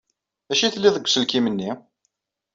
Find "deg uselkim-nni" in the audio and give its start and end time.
0.95-1.71